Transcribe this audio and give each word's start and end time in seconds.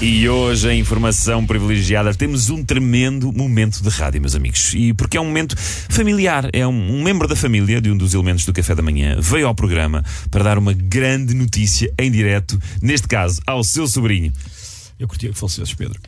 E 0.00 0.28
hoje, 0.28 0.68
a 0.68 0.74
informação 0.74 1.44
privilegiada, 1.44 2.14
temos 2.14 2.50
um 2.50 2.62
tremendo 2.62 3.32
momento 3.32 3.82
de 3.82 3.88
rádio, 3.88 4.20
meus 4.20 4.36
amigos. 4.36 4.72
E 4.72 4.94
porque 4.94 5.16
é 5.16 5.20
um 5.20 5.24
momento 5.24 5.56
familiar. 5.58 6.48
É 6.52 6.64
um, 6.64 7.00
um 7.00 7.02
membro 7.02 7.26
da 7.26 7.34
família 7.34 7.80
de 7.80 7.90
um 7.90 7.96
dos 7.96 8.14
elementos 8.14 8.44
do 8.44 8.52
café 8.52 8.76
da 8.76 8.82
manhã 8.82 9.16
veio 9.20 9.48
ao 9.48 9.54
programa 9.56 10.04
para 10.30 10.44
dar 10.44 10.56
uma 10.56 10.72
grande 10.72 11.34
notícia 11.34 11.92
em 11.98 12.12
direto, 12.12 12.56
neste 12.80 13.08
caso, 13.08 13.42
ao 13.44 13.64
seu 13.64 13.88
sobrinho. 13.88 14.32
Eu 15.00 15.08
curtia 15.08 15.30
que 15.30 15.38
falecesses, 15.38 15.74
Pedro. 15.74 15.98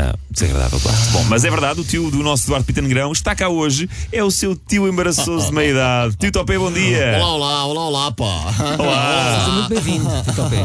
Ah, 0.00 0.14
desagradável, 0.30 0.78
claro. 0.78 0.98
Bom, 1.10 1.24
mas 1.24 1.44
é 1.44 1.50
verdade, 1.50 1.80
o 1.80 1.84
tio 1.84 2.08
do 2.08 2.18
nosso 2.18 2.44
Eduardo 2.44 2.64
Pita 2.64 2.80
Negrão 2.80 3.10
está 3.10 3.34
cá 3.34 3.48
hoje. 3.48 3.90
É 4.12 4.22
o 4.22 4.30
seu 4.30 4.54
tio 4.54 4.86
embaraçoso 4.86 5.48
de 5.48 5.52
meia 5.52 5.72
idade. 5.72 6.16
Tio 6.16 6.30
Topé, 6.30 6.56
bom 6.56 6.70
dia. 6.70 7.18
Olá, 7.20 7.34
olá, 7.34 7.64
olá, 7.64 7.86
olá, 7.88 8.12
pá. 8.12 8.54
Olá. 8.78 9.38
Seja 9.40 9.52
muito 9.52 9.68
bem-vindo, 9.70 10.08
Topé. 10.36 10.58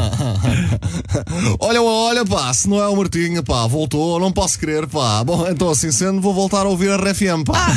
Olha, 1.58 1.82
olha, 1.82 2.24
pá, 2.24 2.52
se 2.52 2.68
não 2.68 2.80
é 2.80 2.88
o 2.88 2.96
Martinho, 2.96 3.42
pá, 3.42 3.66
voltou, 3.66 4.18
não 4.20 4.30
posso 4.30 4.58
crer, 4.58 4.86
pá. 4.86 5.24
Bom, 5.24 5.46
então 5.48 5.70
assim 5.70 5.90
sendo, 5.90 6.20
vou 6.20 6.34
voltar 6.34 6.66
a 6.66 6.68
ouvir 6.68 6.90
a 6.90 6.96
RFM, 6.96 7.44
pá. 7.44 7.72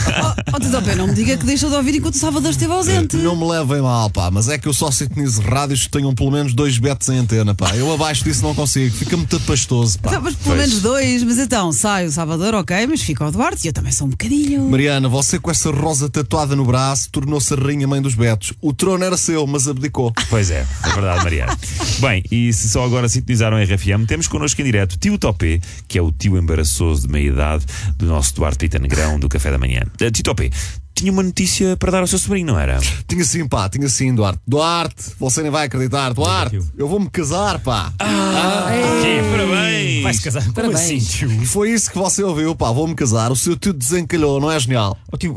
Oh, 0.54 0.56
oh, 0.56 0.60
Topé, 0.60 0.96
não 0.96 1.08
me 1.08 1.14
diga 1.14 1.38
que 1.38 1.46
deixou 1.46 1.70
de 1.70 1.76
ouvir 1.76 1.96
enquanto 1.96 2.16
o 2.16 2.18
Salvador 2.18 2.52
esteve 2.52 2.74
ausente. 2.74 3.18
Não 3.18 3.36
me 3.36 3.46
levem 3.48 3.82
mal, 3.82 4.10
pá, 4.10 4.30
mas 4.30 4.50
é 4.50 4.58
que 4.58 4.68
eu 4.68 4.74
só 4.74 4.92
sintonizo 4.92 5.42
rádios 5.42 5.84
que 5.84 5.90
tenham 5.90 6.14
pelo 6.14 6.32
menos 6.32 6.54
dois 6.54 6.78
betos 6.78 7.08
em 7.10 7.20
antena, 7.20 7.56
pá. 7.56 7.76
Eu 7.76 7.92
abaixo 7.94 8.24
disso 8.24 8.44
não 8.44 8.54
consigo, 8.54 8.96
fica 8.96 9.16
muito 9.16 9.40
pastoso, 9.42 10.00
pá. 10.00 10.10
Então, 10.10 10.22
mas 10.22 10.36
pelo 10.36 10.56
menos 10.56 10.82
dois, 10.82 11.24
mas 11.24 11.38
então 11.48 11.72
sai 11.72 12.06
o 12.06 12.12
Salvador, 12.12 12.54
ok, 12.56 12.86
mas 12.88 13.02
fica 13.02 13.26
o 13.26 13.32
Duarte 13.32 13.66
e 13.66 13.70
eu 13.70 13.74
também 13.74 13.94
sou 13.94 14.06
um 14.06 14.10
bocadinho. 14.10 14.70
Mariana, 14.70 15.08
você 15.08 15.40
com 15.40 15.50
essa 15.50 15.72
rosa 15.72 16.10
tatuada 16.10 16.58
no 16.58 16.66
braço 16.66 17.10
tornou-se 17.10 17.54
a 17.54 17.56
rainha 17.56 17.88
mãe 17.88 18.02
dos 18.02 18.16
betos. 18.16 18.52
O 18.62 18.74
trono 18.74 19.02
era 19.02 19.16
seu, 19.16 19.48
mas 19.48 19.66
abdicou. 19.66 20.14
Pois 20.30 20.52
é, 20.52 20.68
é 20.84 20.90
verdade, 20.90 21.24
Mariana. 21.24 21.58
Bem, 22.00 22.22
e 22.30 22.52
se 22.52 22.68
só 22.70 22.84
agora 22.84 23.08
sintonizaram 23.08 23.56
a 23.56 23.64
RFM, 23.64 24.06
temos 24.06 24.28
connosco 24.28 24.60
em 24.62 24.66
direto 24.66 25.00
tio 25.00 25.18
Topé, 25.18 25.62
que 25.88 25.98
é 25.98 26.02
o 26.02 26.12
tio 26.12 26.38
embaraçoso 26.38 27.08
de 27.08 27.14
meia 27.14 27.30
idade 27.30 27.66
do 27.96 28.08
nosso 28.08 28.36
Duarte 28.36 28.58
Pita 28.58 28.78
Negrão 28.78 29.18
do 29.18 29.30
Café 29.30 29.50
da 29.50 29.58
Manhã. 29.58 29.84
Uh, 30.02 30.12
tio 30.12 30.24
Topé, 30.24 30.50
tinha 30.98 31.12
uma 31.12 31.22
notícia 31.22 31.78
para 31.78 31.92
dar 31.92 32.00
ao 32.02 32.08
seu 32.08 32.18
sobrinho, 32.18 32.48
não 32.48 32.60
era? 32.60 32.80
Tinha 33.08 33.24
sim, 33.24 33.48
pá, 33.48 33.70
tinha 33.70 33.88
sim, 33.88 34.16
Duarte. 34.16 34.40
Duarte, 34.48 34.96
você 35.20 35.44
nem 35.44 35.52
vai 35.52 35.68
acreditar. 35.68 36.12
Duarte, 36.12 36.60
eu 36.76 36.88
vou-me 36.88 37.08
casar, 37.08 37.60
pá. 37.60 37.94
Que 38.00 39.22
parabéns! 39.32 40.04
Vai-se 40.04 40.22
casar? 40.22 40.42
Como 40.42 40.54
Parabéns. 40.56 40.80
assim, 40.82 40.98
tio? 40.98 41.32
E 41.32 41.46
foi 41.46 41.70
isso 41.72 41.92
que 41.92 41.98
você 41.98 42.24
ouviu, 42.24 42.56
pá, 42.56 42.72
vou-me 42.72 42.96
casar. 42.96 43.32
O 43.32 43.36
seu 43.36 43.56
tio 43.56 43.74
desencalhou, 43.74 44.42
não 44.42 44.52
é 44.52 44.60
genial? 44.60 44.98
O 45.12 45.18
tio, 45.18 45.36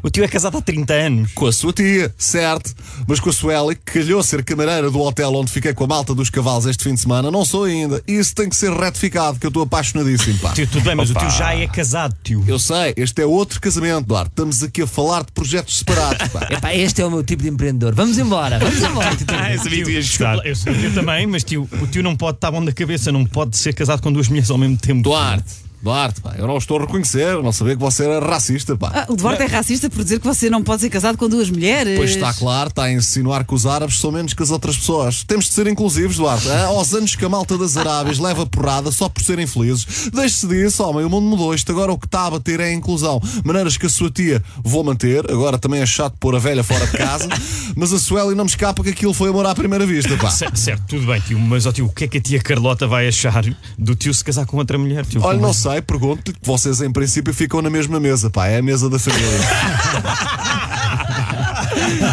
o 0.00 0.08
tio 0.10 0.22
é 0.22 0.28
casado 0.28 0.58
há 0.58 0.62
30 0.62 0.92
anos. 0.92 1.32
Com 1.34 1.46
a 1.46 1.52
sua 1.52 1.72
tia, 1.72 2.14
certo. 2.16 2.72
Mas 3.08 3.18
com 3.18 3.30
a 3.30 3.32
Sueli, 3.32 3.74
que 3.74 3.98
calhou 4.00 4.22
ser 4.22 4.44
camareira 4.44 4.92
do 4.92 5.00
hotel 5.00 5.34
onde 5.34 5.50
fiquei 5.50 5.74
com 5.74 5.82
a 5.82 5.86
malta 5.88 6.14
dos 6.14 6.30
cavalos 6.30 6.66
este 6.66 6.84
fim 6.84 6.94
de 6.94 7.00
semana, 7.00 7.32
não 7.32 7.44
sou 7.44 7.64
ainda. 7.64 8.00
E 8.06 8.12
isso 8.12 8.32
tem 8.32 8.48
que 8.48 8.54
ser 8.54 8.72
retificado, 8.72 9.40
que 9.40 9.46
eu 9.46 9.48
estou 9.48 9.64
apaixonadíssimo, 9.64 10.38
pá. 10.38 10.52
Tio, 10.52 10.68
tudo 10.68 10.84
bem, 10.84 10.94
mas 10.94 11.10
Opa. 11.10 11.18
o 11.18 11.22
tio 11.28 11.36
já 11.36 11.52
é 11.52 11.66
casado, 11.66 12.16
tio. 12.22 12.44
Eu 12.46 12.60
sei, 12.60 12.94
este 12.96 13.22
é 13.22 13.26
outro 13.26 13.60
casamento, 13.60 14.06
Duarte. 14.06 14.30
Estamos 14.30 14.62
aqui 14.62 14.82
a 14.82 14.86
falar 14.86 14.99
de 15.26 15.32
projetos 15.32 15.78
separados, 15.78 16.28
pá. 16.28 16.48
Epá, 16.50 16.74
este 16.74 17.02
é 17.02 17.06
o 17.06 17.10
meu 17.10 17.24
tipo 17.24 17.42
de 17.42 17.48
empreendedor. 17.48 17.94
Vamos 17.94 18.18
embora, 18.18 18.58
vamos 18.58 18.82
embora. 18.82 19.10
Ah, 19.30 19.52
eu 19.52 19.58
sabia 19.58 19.78
que 19.78 19.84
tu 19.84 19.90
ias 19.90 20.06
gostar. 20.06 20.46
Eu, 20.46 20.54
sei, 20.54 20.86
eu 20.86 20.94
também, 20.94 21.26
mas 21.26 21.44
tio, 21.44 21.68
o 21.80 21.86
tio 21.86 22.02
não 22.02 22.14
pode 22.16 22.36
estar 22.36 22.50
bom 22.50 22.64
da 22.64 22.72
cabeça, 22.72 23.10
não 23.10 23.24
pode 23.24 23.56
ser 23.56 23.72
casado 23.72 24.02
com 24.02 24.12
duas 24.12 24.28
mulheres 24.28 24.50
ao 24.50 24.58
mesmo 24.58 24.76
tempo. 24.76 25.02
Duarte, 25.02 25.54
Duarte, 25.82 26.20
pá, 26.20 26.34
eu 26.36 26.46
não 26.46 26.58
estou 26.58 26.76
a 26.78 26.80
reconhecer, 26.82 27.22
eu 27.26 27.42
não 27.42 27.52
sabia 27.52 27.74
que 27.74 27.80
você 27.80 28.04
era 28.04 28.24
racista, 28.24 28.76
pá. 28.76 28.92
Ah, 28.94 29.06
o 29.08 29.16
Duarte 29.16 29.42
é 29.42 29.46
racista 29.46 29.88
por 29.88 30.02
dizer 30.04 30.20
que 30.20 30.26
você 30.26 30.50
não 30.50 30.62
pode 30.62 30.82
ser 30.82 30.90
casado 30.90 31.16
com 31.16 31.28
duas 31.28 31.48
mulheres. 31.50 31.96
Pois 31.96 32.10
está 32.10 32.34
claro, 32.34 32.68
está 32.68 32.84
a 32.84 32.92
insinuar 32.92 33.44
que 33.46 33.54
os 33.54 33.64
árabes 33.64 33.98
são 33.98 34.12
menos 34.12 34.34
que 34.34 34.42
as 34.42 34.50
outras 34.50 34.76
pessoas. 34.76 35.24
Temos 35.24 35.46
de 35.46 35.52
ser 35.52 35.66
inclusivos, 35.66 36.16
Duarte. 36.16 36.48
Ah, 36.50 36.66
aos 36.66 36.92
anos 36.92 37.14
que 37.16 37.24
a 37.24 37.28
malta 37.28 37.56
das 37.56 37.76
Arábias 37.76 38.18
leva 38.20 38.44
porrada 38.44 38.92
só 38.92 39.08
por 39.08 39.22
serem 39.22 39.46
felizes. 39.46 40.10
Deixe-se 40.12 40.46
disso, 40.46 40.82
homem, 40.84 41.04
o 41.04 41.10
mundo 41.10 41.26
mudou. 41.26 41.54
Isto 41.54 41.72
agora 41.72 41.90
o 41.92 41.98
que 41.98 42.06
está 42.06 42.26
a 42.26 42.30
bater 42.30 42.60
é 42.60 42.64
a 42.64 42.72
inclusão. 42.72 43.20
Maneiras 43.44 43.76
que 43.78 43.86
a 43.86 43.88
sua 43.90 44.10
tia 44.10 44.42
vou 44.62 44.84
manter. 44.84 45.30
Agora 45.30 45.58
também 45.58 45.80
é 45.80 45.86
chato 45.86 46.14
pôr 46.20 46.34
a 46.36 46.38
velha 46.38 46.62
fora 46.62 46.86
de 46.86 46.96
casa. 46.96 47.26
mas 47.74 47.92
a 47.92 47.98
Sueli 47.98 48.34
não 48.34 48.44
me 48.44 48.50
escapa 48.50 48.82
que 48.82 48.90
aquilo 48.90 49.14
foi 49.14 49.30
amor 49.30 49.46
à 49.46 49.54
primeira 49.54 49.86
vista, 49.86 50.14
pá. 50.18 50.30
Cer- 50.30 50.50
Certo, 50.54 50.82
tudo 50.88 51.06
bem, 51.06 51.20
tio, 51.22 51.38
mas 51.38 51.64
ó, 51.64 51.72
tio, 51.72 51.86
o 51.86 51.88
que 51.88 52.04
é 52.04 52.08
que 52.08 52.18
a 52.18 52.20
tia 52.20 52.40
Carlota 52.40 52.86
vai 52.86 53.08
achar 53.08 53.42
do 53.78 53.94
tio 53.94 54.12
se 54.12 54.22
casar 54.22 54.44
com 54.44 54.58
outra 54.58 54.76
mulher, 54.76 55.06
tio? 55.06 55.22
Olha, 55.22 55.38
não 55.38 55.48
é? 55.48 55.52
Sei, 55.72 55.82
pergunto-lhe 55.82 56.36
que 56.36 56.46
vocês 56.46 56.80
em 56.80 56.92
princípio 56.92 57.32
ficam 57.32 57.62
na 57.62 57.70
mesma 57.70 58.00
mesa, 58.00 58.30
pá. 58.30 58.46
É 58.46 58.58
a 58.58 58.62
mesa 58.62 58.88
da 58.88 58.98
família. 58.98 59.28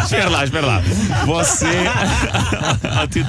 Espera 0.04 0.28
lá, 0.28 0.44
espera 0.44 0.66
lá. 0.66 0.82
Você. 1.26 1.66
Ó, 3.00 3.06
tio 3.06 3.24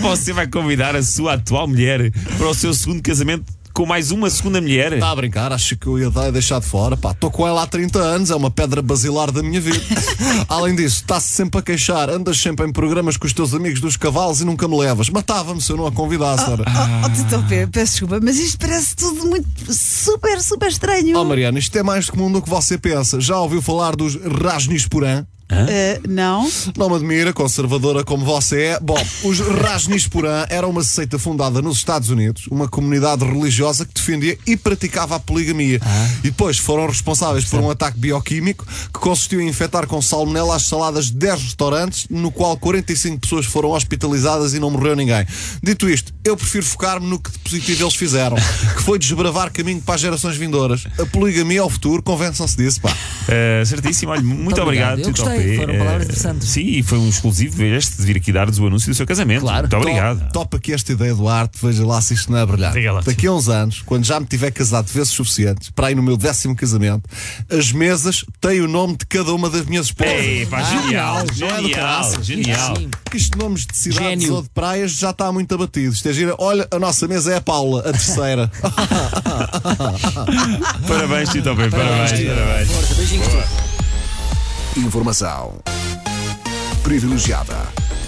você 0.00 0.32
vai 0.32 0.46
convidar 0.46 0.94
a 0.94 1.02
sua 1.02 1.34
atual 1.34 1.66
mulher 1.66 2.10
para 2.36 2.46
o 2.46 2.54
seu 2.54 2.72
segundo 2.74 3.02
casamento 3.02 3.44
com 3.80 3.86
mais 3.86 4.10
uma 4.10 4.28
segunda 4.28 4.60
mulher? 4.60 4.92
Está 4.92 5.10
a 5.10 5.16
brincar, 5.16 5.54
acho 5.54 5.74
que 5.74 5.86
eu 5.86 5.98
ia 5.98 6.10
dar- 6.10 6.30
deixar 6.30 6.60
de 6.60 6.66
fora. 6.66 6.98
Pá, 6.98 7.12
estou 7.12 7.30
com 7.30 7.48
ela 7.48 7.62
há 7.62 7.66
30 7.66 7.98
anos, 7.98 8.30
é 8.30 8.34
uma 8.36 8.50
pedra 8.50 8.82
basilar 8.82 9.32
da 9.32 9.42
minha 9.42 9.58
vida. 9.58 9.80
Além 10.50 10.74
disso, 10.76 10.96
está-se 10.96 11.28
sempre 11.28 11.60
a 11.60 11.62
queixar, 11.62 12.10
andas 12.10 12.36
sempre 12.38 12.66
em 12.66 12.72
programas 12.72 13.16
com 13.16 13.26
os 13.26 13.32
teus 13.32 13.54
amigos 13.54 13.80
dos 13.80 13.96
cavalos 13.96 14.42
e 14.42 14.44
nunca 14.44 14.68
me 14.68 14.76
levas. 14.76 15.08
Matava-me 15.08 15.62
se 15.62 15.72
eu 15.72 15.78
não 15.78 15.86
a 15.86 15.92
convidasse. 15.92 16.44
ora. 16.50 16.62
Oh, 16.68 17.06
oh, 17.06 17.10
Tito 17.10 17.30
Topé, 17.30 17.66
peço 17.68 17.92
desculpa, 17.92 18.20
mas 18.22 18.38
isto 18.38 18.58
parece 18.58 18.94
tudo 18.94 19.24
muito 19.26 19.48
super, 19.72 20.42
super 20.42 20.68
estranho. 20.68 21.16
Oh, 21.18 21.24
Mariana, 21.24 21.58
isto 21.58 21.74
é 21.78 21.82
mais 21.82 22.10
comum 22.10 22.30
do 22.30 22.42
que 22.42 22.50
você 22.50 22.76
pensa. 22.76 23.18
Já 23.18 23.38
ouviu 23.38 23.62
falar 23.62 23.96
dos 23.96 24.14
Rajnisporã? 24.14 25.24
Ah, 25.50 26.00
não? 26.08 26.48
Não 26.76 26.88
me 26.88 26.96
admira, 26.96 27.32
conservadora 27.32 28.04
como 28.04 28.24
você 28.24 28.62
é. 28.62 28.80
Bom, 28.80 28.98
os 29.24 29.40
Rajnisporã 29.40 30.46
eram 30.48 30.70
uma 30.70 30.84
seita 30.84 31.18
fundada 31.18 31.60
nos 31.60 31.78
Estados 31.78 32.10
Unidos, 32.10 32.46
uma 32.50 32.68
comunidade 32.68 33.24
religiosa 33.24 33.84
que 33.84 33.94
defendia 33.94 34.38
e 34.46 34.56
praticava 34.56 35.16
a 35.16 35.20
poligamia. 35.20 35.80
E 36.20 36.30
depois 36.30 36.58
foram 36.58 36.86
responsáveis 36.86 37.44
por 37.44 37.60
um 37.60 37.70
ataque 37.70 37.98
bioquímico 37.98 38.66
que 38.66 39.00
consistiu 39.00 39.40
em 39.40 39.48
infectar 39.48 39.86
com 39.86 40.00
salmonela 40.00 40.56
as 40.56 40.62
saladas 40.62 41.06
de 41.06 41.14
10 41.14 41.42
restaurantes, 41.42 42.06
no 42.08 42.30
qual 42.30 42.56
45 42.56 43.20
pessoas 43.20 43.46
foram 43.46 43.70
hospitalizadas 43.70 44.54
e 44.54 44.60
não 44.60 44.70
morreu 44.70 44.94
ninguém. 44.94 45.26
Dito 45.62 45.88
isto, 45.88 46.12
eu 46.24 46.36
prefiro 46.36 46.64
focar-me 46.64 47.06
no 47.06 47.18
que 47.18 47.30
de 47.30 47.38
positivo 47.38 47.84
eles 47.84 47.94
fizeram, 47.94 48.36
que 48.76 48.82
foi 48.82 48.98
desbravar 48.98 49.52
caminho 49.52 49.80
para 49.80 49.94
as 49.94 50.00
gerações 50.00 50.36
vindouras. 50.36 50.84
A 50.98 51.06
poligamia 51.06 51.60
é 51.60 51.62
o 51.62 51.70
futuro, 51.70 52.02
convençam-se 52.02 52.56
disso, 52.56 52.80
pá. 52.80 52.90
Uh, 52.90 53.64
certíssimo, 53.64 54.12
olha, 54.12 54.22
muito, 54.22 54.60
obrigado. 54.60 55.00
obrigado, 55.00 55.39
Topé. 55.42 55.56
foram 55.56 55.78
palavras 55.78 56.00
Uh, 56.00 56.04
interessantes. 56.04 56.48
Sim, 56.48 56.66
e 56.66 56.82
foi 56.82 56.98
um 56.98 57.08
exclusivo 57.08 57.62
este 57.62 57.96
de 57.96 58.02
vir 58.04 58.16
aqui 58.16 58.32
dar-nos 58.32 58.58
o 58.58 58.66
anúncio 58.66 58.90
do 58.90 58.94
seu 58.94 59.06
casamento. 59.06 59.42
Claro. 59.42 59.62
Muito 59.62 59.76
obrigado. 59.76 60.20
Top, 60.20 60.32
top 60.32 60.56
aqui 60.56 60.72
esta 60.72 60.92
ideia 60.92 61.14
do 61.14 61.28
arte, 61.28 61.58
veja 61.62 61.84
lá 61.86 62.00
se 62.00 62.14
isto 62.14 62.30
não 62.32 62.38
é 62.38 62.44
lá, 62.44 63.00
Daqui 63.04 63.26
a 63.26 63.32
uns 63.32 63.48
anos, 63.48 63.82
quando 63.84 64.04
já 64.04 64.18
me 64.18 64.26
tiver 64.26 64.50
casado 64.50 64.86
vezes 64.88 65.10
suficientes, 65.10 65.70
para 65.70 65.90
ir 65.90 65.94
no 65.94 66.02
meu 66.02 66.16
décimo 66.16 66.54
casamento, 66.56 67.08
as 67.50 67.72
mesas 67.72 68.24
têm 68.40 68.60
o 68.60 68.68
nome 68.68 68.96
de 68.96 69.06
cada 69.06 69.32
uma 69.32 69.48
das 69.50 69.66
minhas 69.66 69.86
esposas. 69.86 70.12
Ei, 70.12 70.46
pá, 70.46 70.62
genial, 70.62 71.14
não 71.14 71.20
é 71.20 71.24
do 71.24 71.62
genial, 71.62 72.22
genial. 72.22 72.76
Sim. 72.76 72.90
Isto 73.14 73.36
de 73.36 73.44
nomes 73.44 73.66
de 73.66 73.76
cidades 73.76 74.22
Gênio. 74.22 74.34
ou 74.34 74.42
de 74.42 74.48
praias 74.50 74.92
já 74.92 75.10
está 75.10 75.32
muito 75.32 75.54
abatido. 75.54 75.92
Isto 75.92 76.08
é 76.08 76.12
gira. 76.12 76.34
Olha, 76.38 76.66
a 76.70 76.78
nossa 76.78 77.08
mesa 77.08 77.32
é 77.32 77.36
a 77.36 77.40
Paula, 77.40 77.80
a 77.80 77.92
terceira. 77.92 78.50
Parabéns, 80.86 81.28
tio 81.30 81.42
Topé, 81.42 81.68
parabéns, 81.68 82.12
parabéns. 82.12 82.68
Beijinhos. 82.96 83.69
Informação 84.80 85.58
privilegiada 86.82 87.54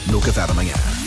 no 0.06 0.22
Café 0.22 0.46
da 0.46 0.54
Manhã. 0.54 1.01